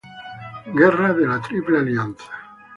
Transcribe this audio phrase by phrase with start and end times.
[0.79, 2.31] Guerra de la Triple Alianza